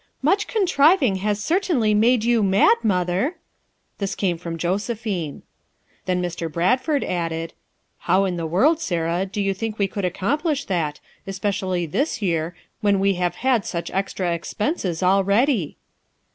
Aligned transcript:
"Much 0.23 0.47
contriving 0.47 1.17
has 1.17 1.43
certainly 1.43 1.93
made 1.93 2.23
you 2.23 2.41
mad, 2.41 2.75
Mother." 2.81 3.35
This 3.99 4.15
camo 4.15 4.37
from 4.37 4.57
Josephine. 4.57 5.43
Then 6.05 6.23
Mr. 6.23 6.51
Bradford 6.51 7.03
added, 7.03 7.53
"How 7.99 8.25
in 8.25 8.35
the 8.35 8.47
world, 8.47 8.79
Sarah, 8.81 9.27
do 9.27 9.39
you 9.39 9.53
think 9.53 9.77
wo 9.77 9.85
could 9.85 10.03
accomplish 10.05 10.65
that, 10.65 10.99
especially 11.27 11.85
this 11.85 12.19
year 12.19 12.55
when 12.79 12.99
we 12.99 13.13
have 13.13 13.35
had 13.45 13.63
such 13.63 13.91
extra 13.91 14.33
expenses 14.33 15.03
al 15.03 15.23
ready?" 15.23 15.77